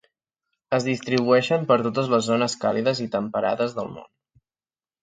Es 0.77 0.87
distribueixen 0.87 1.67
per 1.73 1.77
totes 1.89 2.11
les 2.15 2.27
zones 2.31 2.59
càlides 2.65 3.05
i 3.07 3.09
temperades 3.19 3.79
del 3.79 3.95
món. 3.97 4.13